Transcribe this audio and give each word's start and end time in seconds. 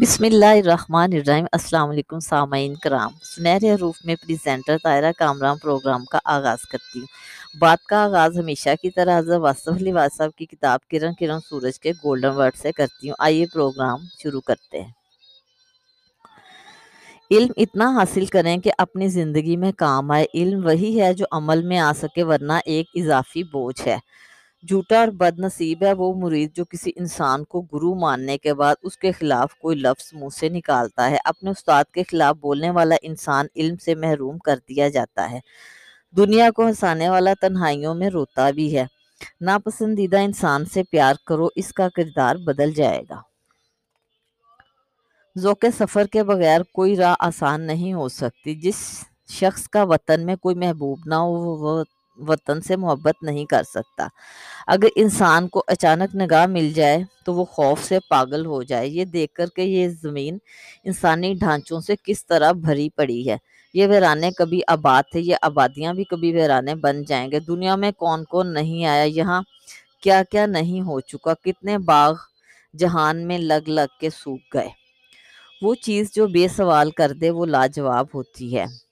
بسم 0.00 0.24
اللہ 0.24 0.44
الرحمن 0.44 1.10
الرحیم۔ 1.12 1.44
السلام 1.52 1.90
علیکم 1.90 2.18
سامعین 2.18 2.74
کرام۔ 2.74 3.10
سنہرے 3.22 3.74
حروف 3.74 3.98
میں 4.04 4.14
پریزنٹر 4.14 4.76
طائرہ 4.82 5.12
کامران 5.18 5.58
پروگرام 5.58 6.04
کا 6.04 6.18
آغاز 6.24 6.58
کرتی 6.68 6.98
ہوں۔ 6.98 7.06
بات 7.58 7.84
کا 7.84 8.04
آغاز 8.04 8.38
ہمیشہ 8.38 8.68
کی 8.82 8.90
طرح 8.90 9.18
حضرت 9.18 9.40
واصف 9.40 9.68
علی 9.68 9.92
صاحب 10.16 10.30
کی 10.36 10.46
کتاب 10.46 10.80
کرن 10.90 11.14
کرن 11.14 11.40
سورج 11.40 11.80
کے 11.80 11.92
گولڈن 11.92 12.28
ورڈ 12.28 12.56
سے 12.56 12.72
کرتی 12.72 13.08
ہوں۔ 13.08 13.16
آئیے 13.18 13.46
پروگرام 13.46 13.98
شروع 14.22 14.40
کرتے 14.40 14.82
ہیں۔ 14.82 14.92
علم 17.30 17.52
اتنا 17.56 17.90
حاصل 17.90 18.26
کریں 18.26 18.56
کہ 18.56 18.70
اپنی 18.78 19.08
زندگی 19.08 19.56
میں 19.56 19.72
کام 19.72 20.10
آئے۔ 20.10 20.26
علم 20.34 20.66
وہی 20.66 21.00
ہے 21.00 21.14
جو 21.14 21.24
عمل 21.30 21.62
میں 21.62 21.78
آ 21.78 21.92
سکے، 21.92 22.22
ورنہ 22.22 22.52
ایک 22.66 22.86
اضافی 22.94 23.42
بوجھ 23.42 23.88
ہے۔ 23.88 23.98
جھوٹا 24.68 25.00
اور 25.00 25.08
بد 25.08 25.38
نصیب 25.38 25.82
ہے، 25.82 25.92
وہ 25.92 26.14
مرید 26.14 26.56
جو 26.56 26.64
کسی 26.64 26.90
انسان 26.96 27.44
کو 27.44 27.60
گرو 27.60 27.94
ماننے 27.94 28.38
کے 28.38 28.54
بعد 28.54 28.74
اس 28.82 28.98
کے 28.98 29.12
خلاف 29.12 29.54
کوئی 29.54 29.76
لفظ 29.76 30.14
منہ 30.14 30.28
سے 30.28 30.48
نکالتا 30.48 31.10
ہے، 31.10 31.16
اپنے 31.24 31.50
استاد 31.50 31.84
کے 31.84 32.02
خلاف 32.10 32.36
بولنے 32.36 32.70
والا 32.70 32.94
انسان 33.02 33.46
علم 33.56 33.76
سے 33.76 33.94
محروم 33.94 34.38
کر 34.38 34.56
دیا 34.68 34.88
جاتا 34.88 35.30
ہے۔ 35.30 35.40
دنیا 36.16 36.50
کو 36.50 36.66
ہنسانے 36.66 37.08
والا 37.08 37.32
تنہائیوں 37.40 37.94
میں 37.94 38.10
روتا 38.10 38.50
بھی 38.50 38.78
ہے۔ 38.78 38.86
ناپسندیدہ 39.40 40.18
انسان 40.18 40.64
سے 40.64 40.82
پیار 40.82 41.14
کرو، 41.26 41.48
اس 41.56 41.72
کا 41.72 41.88
کردار 41.88 42.36
بدل 42.36 42.72
جائے 42.72 43.02
گا۔ 43.10 43.20
ذوق 45.38 45.64
سفر 45.78 46.06
کے 46.06 46.22
بغیر 46.22 46.60
کوئی 46.62 46.96
راہ 46.96 47.14
آسان 47.20 47.62
نہیں 47.62 47.92
ہو 47.92 48.08
سکتی۔ 48.08 48.54
جس 48.54 49.04
شخص 49.28 49.68
کا 49.68 49.82
وطن 49.82 50.26
میں 50.26 50.36
کوئی 50.36 50.54
محبوب 50.54 50.98
نہ 51.06 51.14
ہو، 51.14 51.32
وہ 51.32 51.84
وطن 52.18 52.60
سے 52.60 52.76
محبت 52.76 53.22
نہیں 53.22 53.44
کر 53.44 53.62
سکتا۔ 53.62 54.06
اگر 54.66 54.88
انسان 54.96 55.48
کو 55.48 55.64
اچانک 55.66 56.16
نگاہ 56.16 56.46
مل 56.46 56.72
جائے 56.72 56.98
تو 57.24 57.34
وہ 57.34 57.44
خوف 57.44 57.84
سے 57.84 57.98
پاگل 58.10 58.46
ہو 58.46 58.62
جائے۔ 58.62 58.88
یہ 58.88 59.04
دیکھ 59.04 59.34
کر 59.34 59.46
کہ 59.46 59.60
یہ 59.60 59.88
زمین 59.88 60.38
انسانی 60.84 61.34
ڈھانچوں 61.34 61.80
سے 61.80 61.94
کس 62.04 62.26
طرح 62.26 62.52
بھری 62.52 62.88
پڑی 62.90 63.30
ہے۔ 63.30 63.36
یہ 63.74 63.86
ویرانے 63.86 64.30
کبھی 64.30 64.60
آباد 64.66 65.02
تھے، 65.12 65.20
یہ 65.20 65.36
آبادیاں 65.42 65.94
بھی 65.94 66.04
کبھی 66.04 66.32
ویرانے 66.32 66.74
بن 66.74 67.02
جائیں 67.04 67.30
گے۔ 67.30 67.40
دنیا 67.40 67.76
میں 67.76 67.92
کون 67.92 68.24
کون 68.24 68.54
نہیں 68.54 68.84
آیا، 68.84 69.02
یہاں 69.02 69.42
کیا 70.02 70.22
کیا 70.30 70.46
نہیں 70.46 70.80
ہو 70.80 71.00
چکا۔ 71.00 71.34
کتنے 71.34 71.78
باغ 71.78 72.14
جہان 72.78 73.26
میں 73.26 73.38
لگ 73.38 73.68
لگ 73.68 74.00
کے 74.00 74.10
سوکھ 74.10 74.42
گئے۔ 74.54 74.68
وہ 75.62 75.74
چیز 75.74 76.14
جو 76.14 76.26
بے 76.26 76.48
سوال 76.48 76.90
کر 76.90 77.12
دے، 77.12 77.30
وہ 77.30 77.46
لاجواب 77.46 78.06
ہوتی 78.14 78.56
ہے۔ 78.56 78.85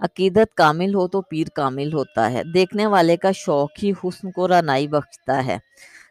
عقیدت 0.00 0.54
کامل 0.54 0.94
ہو 0.94 1.08
تو 1.08 1.22
پیر 1.22 1.46
کامل 1.54 1.92
ہوتا 1.92 2.32
ہے۔ 2.32 2.42
دیکھنے 2.54 2.86
والے 2.86 3.16
کا 3.16 3.32
شوق 3.34 3.70
ہی 3.82 3.90
حسن 3.90 4.30
کو 4.30 4.48
رانائی 4.48 4.88
بخشتا 4.88 5.46
ہے۔ 5.46 5.58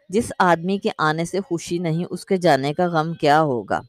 جس 0.10 0.32
آدمی 0.40 0.78
کے 0.78 0.90
آنے 0.98 1.26
سے 1.26 1.40
خوشی 1.40 1.78
نہیں، 1.78 2.06
اس 2.10 2.26
کے 2.26 2.38
جانے 2.38 2.74
کا 2.74 2.86
غم 2.86 3.14
کیا 3.14 3.42
ہوگا؟ 3.42 3.80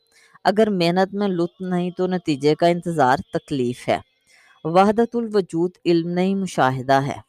اگر 0.44 0.70
محنت 0.70 1.14
میں 1.14 1.28
لطف 1.28 1.60
نہیں 1.60 1.90
تو 1.90 2.06
نتیجے 2.06 2.54
کا 2.54 2.66
انتظار 2.66 3.16
تکلیف 3.32 3.88
ہے۔ 3.88 3.98
وحدت 4.64 5.16
الوجود 5.16 5.70
علم 5.84 6.08
نہیں، 6.08 6.34
مشاہدہ 6.34 7.00
ہے۔ 7.06 7.28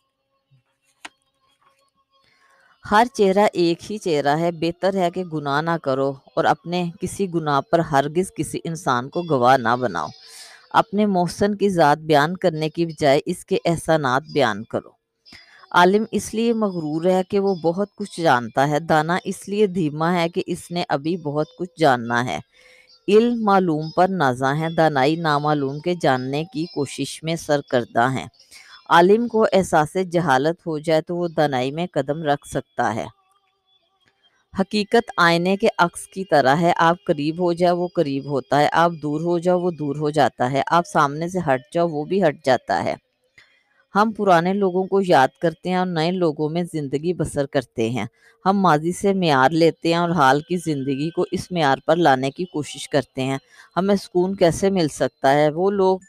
ہر 2.92 3.08
چہرہ 3.14 3.48
ایک 3.54 3.92
ہی 3.92 3.98
چہرہ 3.98 4.38
ہے۔ 4.38 4.52
بہتر 4.52 4.96
ہے 4.96 5.12
کہ 5.12 5.24
گناہ 5.24 5.62
نہ 5.62 5.78
کرو 5.84 6.14
اور 6.36 6.46
اپنے 6.46 6.86
کسی 7.02 7.34
گناہ 7.34 7.62
پر 7.62 7.80
ہرگز 7.80 8.32
کسی 8.36 8.60
انسان 8.64 9.10
کو 9.10 9.22
گواہ 9.30 9.58
نہ 9.58 9.76
بناؤ۔ 9.80 10.08
اپنے 10.70 11.06
محسن 11.06 11.56
کی 11.56 11.70
ذات 11.70 11.98
بیان 11.98 12.38
کرنے 12.38 12.70
کی 12.70 12.86
بجائے 12.86 13.20
اس 13.26 13.46
کے 13.46 13.58
احسانات 13.66 14.24
بیان 14.34 14.64
کرو۔ 14.64 14.90
عالم 15.72 16.04
اس 16.12 16.34
لیے 16.34 16.54
مغرور 16.54 17.06
ہے 17.06 17.22
کہ 17.30 17.40
وہ 17.40 17.56
بہت 17.56 17.96
کچھ 17.96 18.22
جانتا 18.22 18.70
ہے۔ 18.70 18.80
دانا 18.80 19.18
اس 19.24 19.50
لیے 19.50 19.68
دھیما 19.68 20.14
ہے 20.14 20.30
کہ 20.30 20.44
اس 20.46 20.72
نے 20.72 20.84
ابھی 20.90 21.18
بہت 21.18 21.48
کچھ 21.60 21.80
جاننا 21.80 22.26
ہے۔ 22.26 22.40
علم 23.08 23.44
معلوم 23.44 23.90
پر 23.90 24.08
نازاں 24.08 24.56
ہے 24.56 24.70
دانائی 24.78 25.16
نامعلوم 25.16 25.80
کے 25.80 25.94
جاننے 26.02 26.44
کی 26.54 26.66
کوشش 26.66 27.24
میں 27.24 27.36
سرکردہ 27.36 28.10
ہیں۔ 28.12 28.28
عالم 28.90 29.28
کو 29.28 29.46
احساس 29.54 29.98
جہالت 30.12 30.68
ہو 30.68 30.80
جائے 30.80 31.02
تو 31.02 31.16
وہ 31.18 31.28
دانائی 31.28 31.72
میں 31.72 31.88
قدم 31.92 32.24
رکھ 32.24 32.48
سکتا 32.48 32.96
ہے۔ 32.96 33.06
حقیقت 34.54 35.12
آئینے 35.18 35.58
کے 35.58 35.68
عکس 35.78 36.08
کی 36.08 36.24
طرح 36.24 36.56
ہے۔ 36.56 36.74
آپ 36.78 36.96
قریب 37.06 37.40
ہو 37.40 37.54
جاؤ، 37.54 37.78
وہ 37.78 37.88
قریب 37.88 38.26
ہوتا 38.26 38.62
ہے۔ 38.62 38.68
آپ 38.72 38.92
دور 39.02 39.22
ہو 39.22 39.40
جاؤ، 39.40 39.60
وہ 39.60 39.72
دور 39.72 39.96
ہو 39.96 40.10
جاتا 40.10 40.52
ہے۔ 40.52 40.62
آپ 40.68 40.88
سامنے 40.88 41.28
سے 41.28 41.40
ہٹ 41.40 41.62
جاؤ، 41.74 41.88
وہ 41.88 42.06
بھی 42.06 42.24
ہٹ 42.24 42.46
جاتا 42.46 42.84
ہے۔ 42.84 42.96
ہم 43.96 44.12
پرانے 44.18 44.54
لوگوں 44.54 44.84
کو 44.84 45.02
یاد 45.08 45.28
کرتے 45.42 45.70
ہیں 45.70 45.76
اور 45.76 45.86
نئے 45.86 46.12
لوگوں 46.12 46.50
میں 46.50 46.64
زندگی 46.74 47.14
بسر 47.14 47.46
کرتے 47.46 47.90
ہیں۔ 47.90 48.06
ہم 48.46 48.60
ماضی 48.60 48.92
سے 48.92 49.14
معیار 49.14 49.50
لیتے 49.50 49.90
ہیں 49.90 49.96
اور 49.96 50.10
حال 50.10 50.42
کی 50.42 50.58
زندگی 50.58 51.10
کو 51.10 51.26
اس 51.32 51.52
معیار 51.52 51.78
پر 51.86 51.96
لانے 51.96 52.32
کی 52.32 52.46
کوشش 52.46 52.90
کرتے 52.90 53.24
ہیں۔ 53.24 53.38
ہمیں 53.78 53.96
سکون 53.96 54.36
کیسے 54.36 54.70
مل 54.70 54.88
سکتا 54.88 55.34
ہے؟ 55.34 55.50
وہ 55.50 55.72
لوگ 55.72 56.00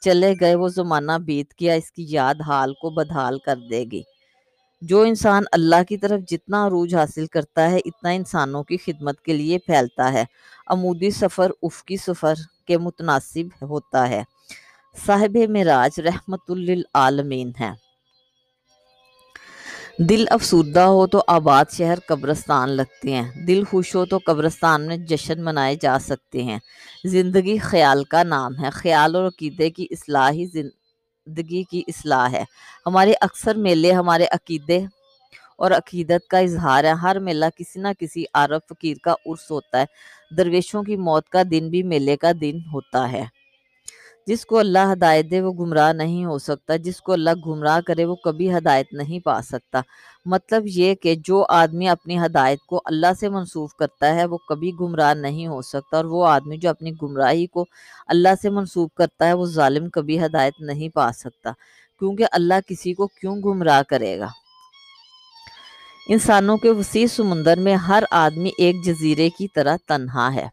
چلے 0.00 0.34
گئے، 0.40 0.54
وہ 0.54 0.68
زمانہ 0.68 1.12
بیت 1.12 1.54
گیا، 1.60 1.74
اس 1.74 1.92
کی 1.92 2.06
یاد 2.08 2.34
حال 2.46 2.74
کو 2.74 2.90
بدحال 2.90 3.38
کر 3.38 3.56
دے 3.70 3.84
گی۔ 3.92 4.02
جو 4.80 5.00
انسان 5.00 5.42
اللہ 5.52 5.82
کی 5.88 5.96
طرف 5.96 6.20
جتنا 6.28 6.66
عروج 6.66 6.94
حاصل 6.94 7.26
کرتا 7.26 7.70
ہے، 7.70 7.76
اتنا 7.76 8.10
انسانوں 8.10 8.64
کی 8.64 8.76
خدمت 8.76 9.20
کے 9.20 9.32
لیے 9.32 9.58
پھیلتا 9.58 10.12
ہے۔ 10.12 10.24
عمودی 10.66 11.10
سفر 11.10 11.50
افقی 11.62 11.96
سفر 11.96 12.34
کے 12.66 12.78
متناسب 12.78 13.64
ہوتا 13.64 14.08
ہے۔ 14.08 14.22
صاحب 15.06 15.36
مراج 15.48 16.00
رحمت 16.00 16.50
للعالمین 16.50 17.52
ہے 17.60 17.86
دل 19.98 20.24
افسودہ 20.30 20.80
ہو 20.80 21.06
تو 21.06 21.22
آباد 21.26 21.64
شہر 21.72 21.98
قبرستان 22.06 22.70
لگتے 22.70 23.12
ہیں۔ 23.12 23.46
دل 23.46 23.64
خوش 23.64 23.94
ہو 23.96 24.06
تو 24.06 24.18
قبرستان 24.26 24.86
میں 24.86 24.96
جشن 24.96 25.44
منائے 25.44 25.76
جا 25.80 25.98
سکتے 25.98 26.42
ہیں۔ 26.42 26.58
زندگی 27.04 27.58
خیال 27.58 28.04
کا 28.04 28.22
نام 28.22 28.64
ہے۔ 28.64 28.70
خیال 28.70 29.16
اور 29.16 29.26
عقیدے 29.26 29.70
کی 29.70 29.86
اصلاحی 29.90 30.46
زندگی 30.46 30.85
کی 31.70 31.82
اصلاح 31.86 32.28
ہے۔ 32.32 32.44
ہمارے 32.86 33.12
اکثر 33.20 33.54
میلے 33.54 33.92
ہمارے 33.92 34.26
عقیدے 34.30 34.80
اور 35.56 35.70
عقیدت 35.70 36.28
کا 36.28 36.38
اظہار 36.38 36.84
ہے۔ 36.84 36.90
ہر 36.90 37.18
میلہ 37.18 37.46
کسی 37.56 37.80
نہ 37.80 37.88
کسی 37.98 38.24
عرب 38.34 38.60
فقیر 38.68 38.96
کا 39.02 39.14
عرص 39.26 39.50
ہوتا 39.50 39.80
ہے۔ 39.80 39.84
درویشوں 40.36 40.82
کی 40.82 40.96
موت 40.96 41.28
کا 41.28 41.42
دن 41.50 41.68
بھی 41.68 41.82
میلے 41.82 42.16
کا 42.16 42.30
دن 42.40 42.58
ہوتا 42.72 43.12
ہے۔ 43.12 43.24
جس 44.26 44.44
کو 44.46 44.58
اللہ 44.58 44.92
ہدایت 44.92 45.30
دے 45.30 45.40
وہ 45.40 45.52
گمراہ 45.52 45.92
نہیں 45.92 46.24
ہو 46.24 46.38
سکتا، 46.38 46.76
جس 46.76 47.00
کو 47.00 47.12
اللہ 47.12 47.30
گمراہ 47.46 47.80
کرے 47.86 48.04
وہ 48.04 48.14
کبھی 48.24 48.52
ہدایت 48.52 48.92
نہیں 48.92 49.20
پا 49.24 49.40
سکتا۔ 49.42 49.80
مطلب 50.26 50.62
یہ 50.66 50.94
کہ 50.94 51.14
جو 51.24 51.44
آدمی 51.48 51.88
اپنی 51.88 52.18
ہدایت 52.18 52.60
کو 52.66 52.80
اللہ 52.84 53.12
سے 53.20 53.28
منسوخ 53.28 53.74
کرتا 53.74 54.14
ہے 54.14 54.24
وہ 54.24 54.38
کبھی 54.48 54.72
گمراہ 54.80 55.12
نہیں 55.14 55.46
ہو 55.46 55.60
سکتا، 55.62 55.96
اور 55.96 56.04
وہ 56.04 56.26
آدمی 56.26 56.56
جو 56.56 56.70
اپنی 56.70 56.92
گمراہی 57.02 57.46
کو 57.46 57.64
اللہ 58.06 58.34
سے 58.42 58.50
منسوخ 58.50 58.90
کرتا 58.94 59.26
ہے 59.26 59.32
وہ 59.32 59.46
ظالم 59.46 59.88
کبھی 59.90 60.24
ہدایت 60.24 60.60
نہیں 60.60 60.88
پا 60.88 61.10
سکتا۔ 61.12 61.52
کیونکہ 62.00 62.24
اللہ 62.32 62.68
کسی 62.68 62.94
کو 62.94 63.06
کیوں 63.20 63.36
گمراہ 63.36 63.82
کرے 63.82 64.18
گا؟ 64.18 64.28
انسانوں 66.08 66.56
کے 66.56 66.70
وسیع 66.70 67.06
سمندر 67.06 67.58
میں 67.58 67.74
ہر 67.74 68.04
آدمی 68.10 68.50
ایک 68.58 68.84
جزیرے 68.84 69.28
کی 69.30 69.48
طرح 69.54 69.76
تنہا 69.88 70.34
ہے۔ 70.34 70.48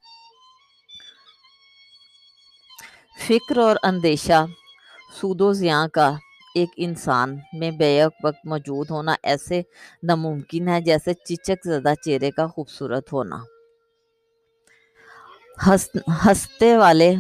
فکر 3.17 3.57
اور 3.57 3.75
اندیشہ، 3.83 4.45
سود 5.21 5.41
و 5.41 5.51
زیاں 5.53 5.87
کا 5.87 6.09
ایک 6.55 6.69
انسان 6.77 7.35
میں 7.59 7.71
بیک 7.71 8.25
وقت 8.25 8.45
موجود 8.45 8.89
ہونا 8.89 9.15
ایسے 9.23 9.61
ناممکن 10.03 10.67
ہے 10.67 10.79
جیسے 10.81 11.13
چچک 11.13 11.67
زدہ 11.67 11.93
چہرے 12.05 12.31
کا 12.31 12.47
خوبصورت 12.47 13.13
ہونا۔ 13.13 13.37
ہنستے 16.25 16.75
والے، 16.77 17.13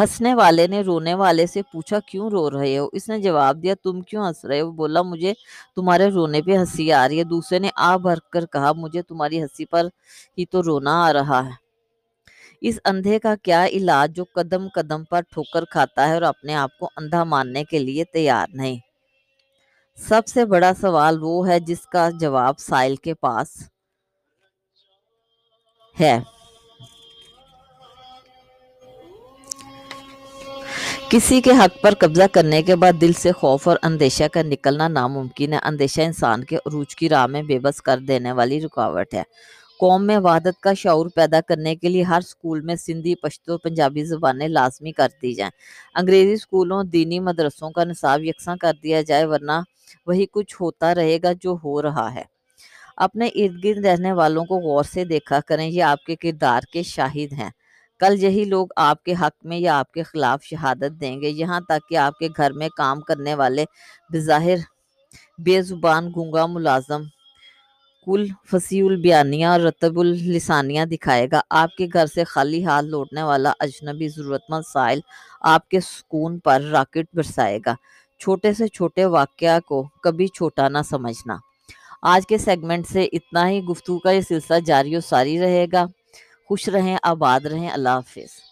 ہنسنے 0.00 0.34
والے 0.34 0.66
نے 0.66 0.80
رونے 0.80 1.14
والے 1.14 1.46
سے 1.46 1.62
پوچھا، 1.72 1.98
کیوں 2.08 2.30
رو 2.30 2.50
رہے 2.50 2.76
ہو؟ 2.78 2.88
اس 2.92 3.08
نے 3.08 3.18
جواب 3.20 3.62
دیا، 3.62 3.74
تم 3.82 4.00
کیوں 4.00 4.26
ہنس 4.26 4.44
رہے 4.44 4.60
ہو؟ 4.60 4.70
بولا، 4.70 5.02
مجھے 5.02 5.32
تمہارے 5.76 6.08
رونے 6.08 6.42
پہ 6.42 6.56
ہنسی 6.56 6.92
آ 6.92 7.08
رہی 7.08 7.18
ہے۔ 7.18 7.24
دوسرے 7.24 7.58
نے 7.58 7.70
آ 7.76 7.96
بھر 7.96 8.18
کر 8.32 8.46
کہا، 8.46 8.72
مجھے 8.72 9.02
تمہاری 9.02 9.42
ہنسی 9.42 9.64
پر 9.64 9.86
ہی 10.38 10.44
تو 10.52 10.62
رونا 10.62 10.94
آ 11.06 11.12
رہا 11.12 11.44
ہے۔ 11.46 11.69
اس 12.60 12.78
اندھے 12.84 13.18
کا 13.18 13.34
کیا 13.42 13.66
علاج 13.66 14.16
جو 14.16 14.24
قدم 14.34 14.68
قدم 14.74 15.04
پر 15.04 15.20
ٹھوکر 15.20 15.64
کھاتا 15.64 16.08
ہے 16.08 16.14
اور 16.14 16.22
اپنے 16.22 16.54
آپ 16.54 16.78
کو 16.78 16.90
اندھا 16.96 17.24
ماننے 17.24 17.64
کے 17.64 17.78
لیے 17.78 18.04
تیار 18.04 18.46
نہیں؟ 18.52 18.76
سب 19.96 20.20
سے 20.26 20.44
بڑا 20.44 20.72
سوال 20.80 21.18
وہ 21.20 21.48
ہے 21.48 21.60
جس 21.60 21.86
کا 21.86 22.10
جواب 22.10 22.58
سائل 22.58 22.96
کے 22.96 23.14
پاس 23.14 23.70
ہے۔ 26.00 26.18
کسی 31.08 31.40
کے 31.40 31.50
حق 31.50 31.82
پر 31.82 31.94
قبضہ 31.98 32.22
کرنے 32.32 32.62
کے 32.62 32.76
بعد 32.76 32.92
دل 33.00 33.12
سے 33.12 33.32
خوف 33.32 33.68
اور 33.68 33.76
اندیشہ 33.82 34.24
کا 34.32 34.42
نکلنا 34.42 34.88
ناممکن 34.88 35.52
ہے۔ 35.52 35.58
اندیشہ 35.62 36.00
انسان 36.00 36.44
کے 36.44 36.56
عروج 36.56 36.96
کی 36.96 37.08
راہ 37.08 37.26
میں 37.26 37.42
بے 37.42 37.58
بس 37.58 37.82
کر 37.82 37.98
دینے 37.98 38.32
والی 38.32 38.60
رکاوٹ 38.60 39.14
ہے۔ 39.14 39.22
قوم 39.80 40.06
میں 40.06 40.18
وحدت 40.18 40.60
کا 40.60 40.74
شعور 40.74 41.06
پیدا 41.14 41.40
کرنے 41.40 41.76
کے 41.76 41.88
لیے 41.88 42.02
ہر 42.02 42.20
سکول 42.20 42.60
میں 42.60 42.76
سندھی، 42.76 43.14
پشتو، 43.14 43.58
پنجابی 43.58 44.04
زبانیں 44.04 44.48
لازمی 44.48 44.92
کر 44.92 45.08
دی 45.22 45.32
جائیں۔ 45.32 45.50
انگریزی 45.94 46.36
سکولوں، 46.36 46.84
دینی 46.84 47.20
مدرسوں 47.20 47.70
کا 47.70 47.84
نصاب 47.84 48.24
یکساں 48.24 48.56
کر 48.56 48.72
دیا 48.82 49.02
جائے، 49.02 49.24
ورنہ 49.24 49.52
وہی 50.06 50.26
کچھ 50.32 50.56
ہوتا 50.60 50.94
رہے 50.94 51.18
گا 51.22 51.32
جو 51.40 51.56
ہو 51.64 51.82
رہا 51.82 52.14
ہے۔ 52.14 52.22
اپنے 52.96 53.26
ارد 53.26 53.64
گرد 53.64 53.84
رہنے 53.84 54.12
والوں 54.12 54.44
کو 54.44 54.58
غور 54.58 54.84
سے 54.84 55.04
دیکھا 55.04 55.40
کریں، 55.46 55.68
یہ 55.68 55.82
آپ 55.82 56.04
کے 56.04 56.16
کردار 56.16 56.60
کے 56.72 56.82
شاہد 56.82 57.32
ہیں۔ 57.32 57.50
کل 57.98 58.24
یہی 58.24 58.44
لوگ 58.44 58.66
آپ 58.76 59.04
کے 59.04 59.12
حق 59.20 59.46
میں 59.46 59.58
یا 59.58 59.78
آپ 59.78 59.92
کے 59.92 60.02
خلاف 60.02 60.42
شہادت 60.42 61.00
دیں 61.00 61.20
گے، 61.20 61.28
یہاں 61.28 61.60
تک 61.60 61.88
کہ 61.88 61.96
آپ 61.96 62.18
کے 62.18 62.28
گھر 62.36 62.52
میں 62.52 62.68
کام 62.76 63.00
کرنے 63.00 63.34
والے 63.34 63.64
بظاہر 64.12 64.56
بے 65.38 65.62
زبان، 65.62 66.12
گونگا، 66.16 66.46
ملازم 66.46 67.02
کل 68.06 68.26
فصیح 68.50 68.84
البیانیہ 68.84 69.46
اور 69.46 69.60
رتب 69.60 69.98
السانیہ 69.98 70.84
دکھائے 70.84 71.26
گا۔ 71.32 71.40
آپ 71.50 71.76
کے 71.76 71.86
گھر 71.92 72.06
سے 72.06 72.24
خالی 72.24 72.64
ہاتھ 72.64 72.86
لوٹنے 72.86 73.22
والا 73.22 73.52
اجنبی 73.60 74.08
ضرورت 74.08 74.42
مند 74.48 74.62
سائل 74.72 75.00
آپ 75.40 75.68
کے 75.68 75.80
سکون 75.80 76.38
پر 76.38 76.60
راکٹ 76.60 77.06
برسائے 77.14 77.58
گا۔ 77.66 77.74
چھوٹے 78.18 78.52
سے 78.52 78.68
چھوٹے 78.68 79.04
واقعہ 79.04 79.60
کو 79.60 79.88
کبھی 80.02 80.26
چھوٹا 80.26 80.68
نہ 80.68 80.78
سمجھنا۔ 80.90 81.36
آج 82.02 82.26
کے 82.26 82.38
سیگمنٹ 82.38 82.86
سے 82.86 83.04
اتنا 83.04 83.48
ہی 83.48 83.64
گفتگو 83.64 83.98
کا 83.98 84.10
یہ 84.10 84.20
سلسلہ 84.20 84.60
جاری 84.60 84.96
و 84.96 85.00
ساری 85.00 85.40
رہے 85.40 85.66
گا۔ 85.72 85.84
خوش 86.48 86.68
رہیں، 86.68 86.96
آباد 87.02 87.40
رہیں۔ 87.40 87.70
اللہ 87.70 87.88
حافظ۔ 87.88 88.49